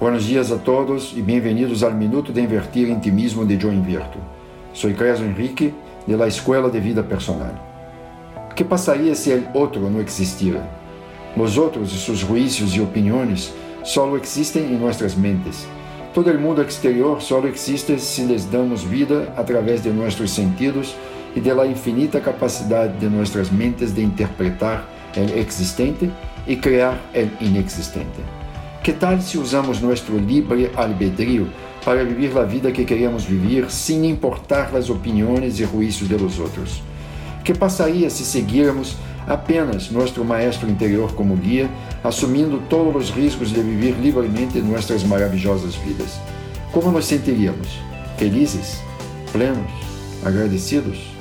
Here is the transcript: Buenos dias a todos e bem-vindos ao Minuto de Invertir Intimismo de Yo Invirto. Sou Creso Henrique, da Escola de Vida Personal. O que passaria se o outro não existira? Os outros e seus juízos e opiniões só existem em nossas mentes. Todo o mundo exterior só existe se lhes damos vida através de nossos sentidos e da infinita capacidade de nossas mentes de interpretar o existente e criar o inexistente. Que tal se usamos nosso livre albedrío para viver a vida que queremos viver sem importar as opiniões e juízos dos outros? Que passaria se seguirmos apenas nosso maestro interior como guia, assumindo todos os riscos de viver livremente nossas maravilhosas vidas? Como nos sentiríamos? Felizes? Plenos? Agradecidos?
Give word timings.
Buenos 0.00 0.24
dias 0.24 0.50
a 0.50 0.58
todos 0.58 1.12
e 1.16 1.22
bem-vindos 1.22 1.84
ao 1.84 1.92
Minuto 1.92 2.32
de 2.32 2.40
Invertir 2.40 2.88
Intimismo 2.88 3.46
de 3.46 3.56
Yo 3.56 3.72
Invirto. 3.72 4.18
Sou 4.72 4.92
Creso 4.92 5.22
Henrique, 5.22 5.72
da 6.04 6.26
Escola 6.26 6.68
de 6.68 6.80
Vida 6.80 7.00
Personal. 7.04 7.54
O 8.50 8.54
que 8.54 8.64
passaria 8.64 9.14
se 9.14 9.32
o 9.32 9.46
outro 9.54 9.88
não 9.88 10.00
existira? 10.00 10.68
Os 11.36 11.56
outros 11.56 11.94
e 11.94 11.98
seus 12.00 12.18
juízos 12.18 12.74
e 12.74 12.80
opiniões 12.80 13.54
só 13.84 14.16
existem 14.16 14.64
em 14.64 14.76
nossas 14.76 15.14
mentes. 15.14 15.64
Todo 16.12 16.28
o 16.28 16.40
mundo 16.40 16.60
exterior 16.60 17.22
só 17.22 17.38
existe 17.46 17.96
se 18.00 18.22
lhes 18.22 18.44
damos 18.46 18.82
vida 18.82 19.32
através 19.36 19.80
de 19.80 19.90
nossos 19.90 20.32
sentidos 20.32 20.96
e 21.36 21.40
da 21.40 21.64
infinita 21.64 22.20
capacidade 22.20 22.98
de 22.98 23.06
nossas 23.06 23.48
mentes 23.48 23.94
de 23.94 24.02
interpretar 24.02 24.88
o 25.16 25.38
existente 25.38 26.10
e 26.48 26.56
criar 26.56 26.98
o 27.14 27.44
inexistente. 27.44 28.43
Que 28.84 28.92
tal 28.92 29.18
se 29.22 29.38
usamos 29.38 29.80
nosso 29.80 30.12
livre 30.12 30.70
albedrío 30.76 31.48
para 31.82 32.04
viver 32.04 32.36
a 32.38 32.42
vida 32.42 32.70
que 32.70 32.84
queremos 32.84 33.24
viver 33.24 33.70
sem 33.70 34.04
importar 34.04 34.76
as 34.76 34.90
opiniões 34.90 35.58
e 35.58 35.64
juízos 35.64 36.06
dos 36.06 36.38
outros? 36.38 36.82
Que 37.42 37.54
passaria 37.54 38.10
se 38.10 38.26
seguirmos 38.26 38.94
apenas 39.26 39.90
nosso 39.90 40.22
maestro 40.22 40.68
interior 40.68 41.14
como 41.14 41.34
guia, 41.34 41.70
assumindo 42.04 42.62
todos 42.68 43.08
os 43.08 43.16
riscos 43.16 43.54
de 43.54 43.62
viver 43.62 43.94
livremente 43.98 44.60
nossas 44.60 45.02
maravilhosas 45.02 45.74
vidas? 45.76 46.20
Como 46.70 46.92
nos 46.92 47.06
sentiríamos? 47.06 47.80
Felizes? 48.18 48.82
Plenos? 49.32 49.72
Agradecidos? 50.22 51.13